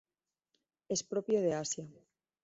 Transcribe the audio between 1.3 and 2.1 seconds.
de Asia.